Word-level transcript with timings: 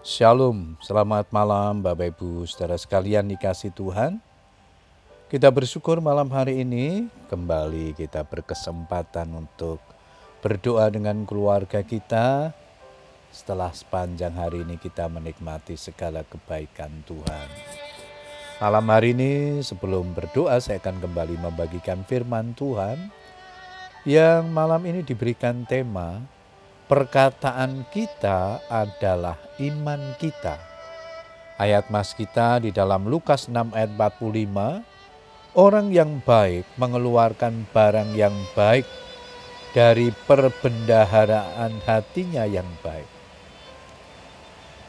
Shalom, 0.00 0.80
selamat 0.80 1.28
malam 1.28 1.84
Bapak 1.84 2.16
Ibu 2.16 2.48
saudara 2.48 2.72
sekalian 2.80 3.28
dikasih 3.36 3.68
Tuhan. 3.76 4.16
Kita 5.28 5.52
bersyukur 5.52 6.00
malam 6.00 6.24
hari 6.32 6.64
ini 6.64 7.04
kembali 7.28 7.92
kita 7.92 8.24
berkesempatan 8.24 9.28
untuk 9.36 9.76
berdoa 10.40 10.88
dengan 10.88 11.28
keluarga 11.28 11.84
kita 11.84 12.56
setelah 13.28 13.68
sepanjang 13.76 14.32
hari 14.40 14.64
ini 14.64 14.80
kita 14.80 15.04
menikmati 15.04 15.76
segala 15.76 16.24
kebaikan 16.24 17.04
Tuhan. 17.04 17.48
Malam 18.56 18.88
hari 18.88 19.12
ini 19.12 19.60
sebelum 19.60 20.16
berdoa 20.16 20.64
saya 20.64 20.80
akan 20.80 20.96
kembali 20.96 21.36
membagikan 21.44 22.08
firman 22.08 22.56
Tuhan 22.56 23.12
yang 24.08 24.48
malam 24.48 24.80
ini 24.88 25.04
diberikan 25.04 25.68
tema 25.68 26.39
perkataan 26.90 27.86
kita 27.94 28.58
adalah 28.66 29.38
iman 29.62 30.02
kita. 30.18 30.58
Ayat 31.54 31.86
mas 31.86 32.10
kita 32.18 32.58
di 32.58 32.74
dalam 32.74 33.06
Lukas 33.06 33.46
6 33.46 33.70
ayat 33.78 33.94
45, 33.94 34.82
orang 35.54 35.94
yang 35.94 36.18
baik 36.26 36.66
mengeluarkan 36.74 37.62
barang 37.70 38.10
yang 38.18 38.34
baik 38.58 38.82
dari 39.70 40.10
perbendaharaan 40.26 41.78
hatinya 41.86 42.42
yang 42.42 42.66
baik. 42.82 43.06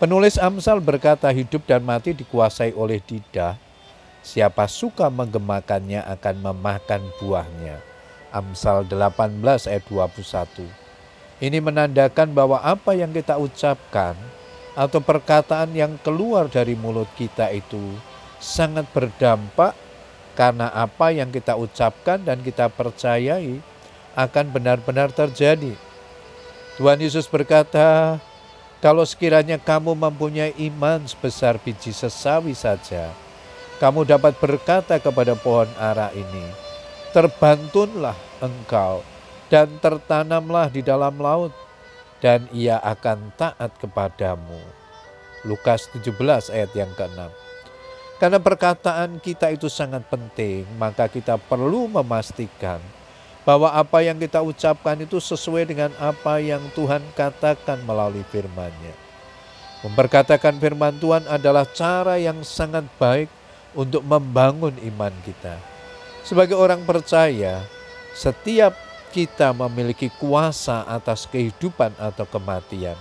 Penulis 0.02 0.41
Amsal 0.41 0.81
berkata 0.81 1.29
hidup 1.29 1.70
dan 1.70 1.85
mati 1.85 2.18
dikuasai 2.18 2.73
oleh 2.73 2.98
lidah, 2.98 3.62
siapa 4.26 4.65
suka 4.65 5.13
menggemakannya 5.13 6.02
akan 6.18 6.35
memakan 6.49 7.05
buahnya. 7.21 7.77
Amsal 8.34 8.90
18 8.90 9.70
ayat 9.70 9.85
21. 9.85 10.81
Ini 11.41 11.58
menandakan 11.58 12.38
bahwa 12.38 12.62
apa 12.62 12.94
yang 12.94 13.09
kita 13.09 13.34
ucapkan 13.41 14.13
atau 14.77 15.02
perkataan 15.02 15.73
yang 15.73 15.98
keluar 16.05 16.45
dari 16.45 16.77
mulut 16.77 17.09
kita 17.18 17.49
itu 17.49 17.82
sangat 18.38 18.85
berdampak 18.93 19.74
karena 20.38 20.70
apa 20.70 21.10
yang 21.10 21.34
kita 21.34 21.57
ucapkan 21.57 22.21
dan 22.21 22.46
kita 22.46 22.70
percayai 22.70 23.57
akan 24.13 24.46
benar-benar 24.54 25.10
terjadi. 25.10 25.74
Tuhan 26.77 27.02
Yesus 27.02 27.26
berkata, 27.26 28.21
"Kalau 28.77 29.02
sekiranya 29.02 29.58
kamu 29.58 29.98
mempunyai 29.98 30.54
iman 30.70 31.10
sebesar 31.10 31.58
biji 31.58 31.90
sesawi 31.90 32.54
saja, 32.54 33.10
kamu 33.82 34.05
dapat 34.05 34.37
berkata 34.37 35.02
kepada 35.02 35.34
pohon 35.34 35.68
ara 35.82 36.13
ini, 36.13 36.46
terbantunlah 37.18 38.15
engkau 38.37 39.10
dan 39.52 39.68
tertanamlah 39.84 40.71
di 40.71 40.80
dalam 40.80 41.20
laut, 41.20 41.52
dan 42.24 42.48
ia 42.55 42.80
akan 42.80 43.35
taat 43.35 43.76
kepadamu. 43.84 44.63
Lukas 45.43 45.91
17 45.91 46.55
ayat 46.55 46.71
yang 46.71 46.90
ke-6. 46.96 47.27
Karena 48.21 48.40
perkataan 48.40 49.20
kita 49.20 49.52
itu 49.52 49.68
sangat 49.68 50.08
penting, 50.08 50.63
maka 50.80 51.12
kita 51.12 51.35
perlu 51.35 51.91
memastikan 51.91 52.80
bahwa 53.41 53.74
apa 53.74 54.05
yang 54.05 54.21
kita 54.21 54.40
ucapkan 54.46 54.93
itu 55.02 55.18
sesuai 55.18 55.65
dengan 55.65 55.91
apa 55.98 56.38
yang 56.38 56.62
Tuhan 56.77 57.02
katakan 57.18 57.82
melalui 57.84 58.21
firman-Nya. 58.30 58.93
Memperkatakan 59.82 60.62
firman 60.62 61.02
Tuhan 61.02 61.26
adalah 61.26 61.65
cara 61.65 62.21
yang 62.21 62.46
sangat 62.46 62.86
baik 63.02 63.27
untuk 63.74 64.06
membangun 64.06 64.78
iman 64.78 65.13
kita. 65.25 65.58
Sebagai 66.22 66.53
orang 66.53 66.86
percaya, 66.86 67.66
setiap 68.13 68.78
kita 69.12 69.51
memiliki 69.51 70.07
kuasa 70.16 70.88
atas 70.88 71.28
kehidupan 71.28 71.91
atau 72.00 72.23
kematian, 72.23 72.95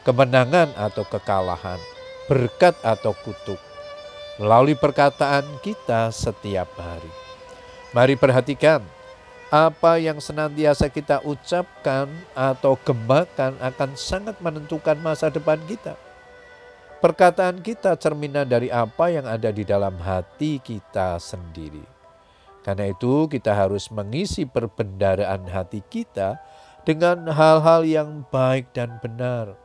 kemenangan 0.00 0.72
atau 0.72 1.04
kekalahan, 1.04 1.76
berkat 2.24 2.72
atau 2.80 3.12
kutuk, 3.12 3.60
melalui 4.40 4.72
perkataan 4.72 5.44
kita 5.60 6.08
setiap 6.08 6.72
hari. 6.80 7.12
Mari 7.92 8.16
perhatikan 8.16 8.80
apa 9.52 10.00
yang 10.00 10.16
senantiasa 10.16 10.88
kita 10.88 11.20
ucapkan 11.28 12.08
atau 12.32 12.72
gemakan 12.80 13.52
akan 13.60 13.92
sangat 13.92 14.40
menentukan 14.40 14.96
masa 14.96 15.28
depan 15.28 15.60
kita. 15.68 15.92
Perkataan 17.04 17.60
kita 17.60 17.92
cerminan 18.00 18.48
dari 18.48 18.72
apa 18.72 19.12
yang 19.12 19.28
ada 19.28 19.52
di 19.52 19.68
dalam 19.68 20.00
hati 20.00 20.56
kita 20.56 21.20
sendiri. 21.20 22.01
Karena 22.62 22.94
itu, 22.94 23.26
kita 23.26 23.52
harus 23.54 23.90
mengisi 23.90 24.46
perbendaraan 24.46 25.50
hati 25.50 25.82
kita 25.90 26.38
dengan 26.86 27.26
hal-hal 27.26 27.82
yang 27.82 28.22
baik 28.30 28.70
dan 28.70 29.02
benar. 29.02 29.58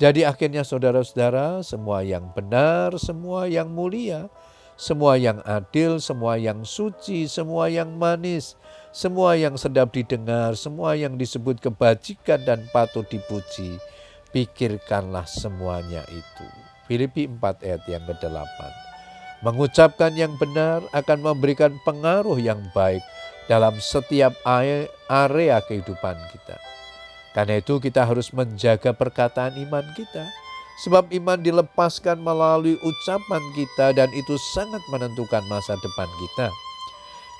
Jadi, 0.00 0.24
akhirnya, 0.24 0.64
saudara-saudara, 0.64 1.60
semua 1.60 2.00
yang 2.00 2.32
benar, 2.32 2.96
semua 2.96 3.44
yang 3.44 3.68
mulia, 3.68 4.32
semua 4.78 5.18
yang 5.18 5.42
adil, 5.42 5.98
semua 5.98 6.38
yang 6.38 6.62
suci, 6.62 7.26
semua 7.26 7.66
yang 7.66 7.98
manis, 7.98 8.54
semua 8.94 9.34
yang 9.34 9.58
sedap 9.58 9.90
didengar, 9.90 10.54
semua 10.54 10.94
yang 10.94 11.18
disebut 11.18 11.58
kebajikan 11.58 12.40
dan 12.46 12.62
patut 12.70 13.04
dipuji, 13.10 13.76
pikirkanlah 14.30 15.26
semuanya 15.26 16.06
itu. 16.14 16.46
Filipi 16.86 17.28
4 17.28 17.68
ayat 17.68 17.82
yang 17.84 18.06
ke-8. 18.06 18.87
Mengucapkan 19.38 20.18
yang 20.18 20.34
benar 20.34 20.82
akan 20.90 21.22
memberikan 21.22 21.78
pengaruh 21.86 22.42
yang 22.42 22.58
baik 22.74 23.02
dalam 23.46 23.78
setiap 23.78 24.34
area 24.44 25.56
kehidupan 25.62 26.18
kita. 26.34 26.58
Karena 27.38 27.62
itu 27.62 27.78
kita 27.78 28.02
harus 28.02 28.34
menjaga 28.34 28.90
perkataan 28.90 29.54
iman 29.62 29.86
kita. 29.94 30.26
Sebab 30.78 31.10
iman 31.10 31.42
dilepaskan 31.42 32.22
melalui 32.22 32.78
ucapan 32.78 33.42
kita 33.54 33.94
dan 33.98 34.10
itu 34.14 34.38
sangat 34.54 34.78
menentukan 34.94 35.42
masa 35.50 35.74
depan 35.82 36.06
kita. 36.06 36.54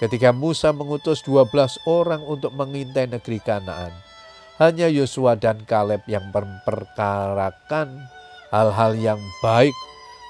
Ketika 0.03 0.31
Musa 0.35 0.75
mengutus 0.75 1.23
12 1.23 1.51
orang 1.87 2.23
untuk 2.27 2.55
mengintai 2.55 3.07
negeri 3.07 3.39
Kanaan, 3.43 3.91
hanya 4.59 4.91
Yosua 4.91 5.39
dan 5.39 5.63
Kaleb 5.67 6.03
yang 6.11 6.35
memperkarakan 6.35 8.11
hal-hal 8.51 8.93
yang 8.99 9.23
baik 9.39 9.75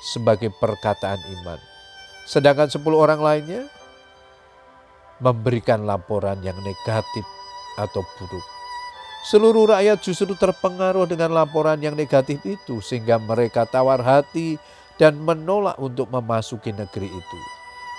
sebagai 0.03 0.53
perkataan 0.55 1.19
iman. 1.41 1.61
Sedangkan 2.29 2.69
sepuluh 2.69 3.01
orang 3.01 3.21
lainnya 3.21 3.63
memberikan 5.19 5.83
laporan 5.83 6.39
yang 6.45 6.57
negatif 6.63 7.25
atau 7.79 8.05
buruk. 8.19 8.47
Seluruh 9.27 9.75
rakyat 9.75 9.99
justru 9.99 10.31
terpengaruh 10.39 11.11
dengan 11.11 11.35
laporan 11.35 11.83
yang 11.83 11.99
negatif 11.99 12.39
itu 12.47 12.79
sehingga 12.79 13.19
mereka 13.19 13.67
tawar 13.67 13.99
hati 13.99 14.57
dan 14.95 15.19
menolak 15.19 15.75
untuk 15.83 16.07
memasuki 16.09 16.71
negeri 16.71 17.11
itu. 17.11 17.39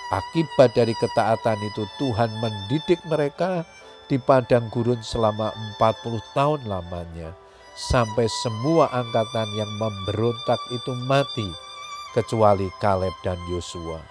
Akibat 0.09 0.73
dari 0.73 0.95
ketaatan 0.97 1.59
itu 1.69 1.85
Tuhan 2.01 2.31
mendidik 2.39 2.97
mereka 3.05 3.67
di 4.09 4.17
padang 4.17 4.71
gurun 4.73 4.97
selama 5.05 5.53
40 5.77 6.17
tahun 6.33 6.59
lamanya 6.65 7.29
sampai 7.77 8.25
semua 8.41 8.89
angkatan 8.89 9.47
yang 9.53 9.69
memberontak 9.77 10.57
itu 10.73 10.91
mati 11.05 11.47
kecuali 12.13 12.67
Kaleb 12.81 13.13
dan 13.21 13.37
Yosua. 13.49 14.01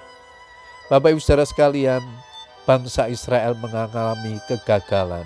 Bapak 0.89 1.13
Ibu 1.13 1.21
Saudara 1.21 1.45
sekalian, 1.45 2.01
bangsa 2.65 3.09
Israel 3.13 3.57
mengalami 3.61 4.41
kegagalan 4.49 5.25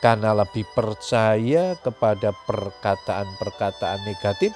karena 0.00 0.32
lebih 0.32 0.64
percaya 0.72 1.76
kepada 1.80 2.32
perkataan-perkataan 2.48 4.00
negatif 4.08 4.52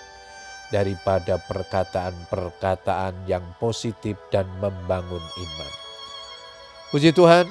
daripada 0.72 1.37
perkataan-perkataan 1.44 3.28
yang 3.28 3.44
positif 3.60 4.16
dan 4.32 4.48
membangun 4.59 5.20
iman. 5.20 5.72
Puji 6.91 7.12
Tuhan, 7.12 7.44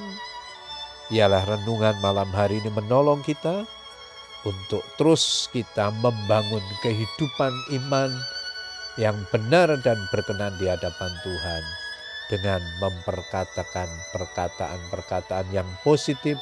ialah 1.14 1.44
renungan 1.46 1.94
malam 2.02 2.28
hari 2.34 2.58
ini 2.58 2.70
menolong 2.74 3.22
kita 3.22 3.62
untuk 4.44 4.82
terus 5.00 5.48
kita 5.54 5.88
membangun 6.02 6.62
kehidupan 6.82 7.52
iman 7.80 8.10
yang 8.94 9.18
benar 9.34 9.74
dan 9.82 9.98
berkenan 10.14 10.54
di 10.54 10.70
hadapan 10.70 11.10
Tuhan 11.26 11.62
dengan 12.30 12.62
memperkatakan 12.80 13.88
perkataan-perkataan 14.14 15.50
yang 15.50 15.66
positif, 15.82 16.38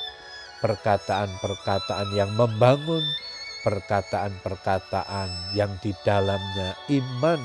perkataan-perkataan 0.60 2.12
yang 2.12 2.30
membangun, 2.36 3.02
perkataan-perkataan 3.64 5.56
yang 5.56 5.72
di 5.80 5.96
dalamnya 6.04 6.76
iman 6.92 7.40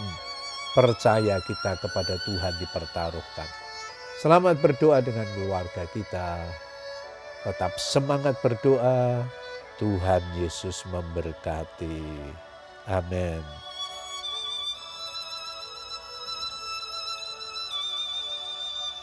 percaya 0.75 1.41
kita 1.41 1.79
kepada 1.81 2.15
Tuhan 2.21 2.53
dipertaruhkan. 2.61 3.49
Selamat 4.21 4.61
berdoa 4.61 5.01
dengan 5.01 5.25
keluarga 5.33 5.85
kita. 5.89 6.41
Tetap 7.45 7.79
semangat 7.79 8.37
berdoa. 8.43 9.25
Tuhan 9.77 10.25
Yesus 10.41 10.89
memberkati. 10.89 12.01
Amin. 12.89 13.66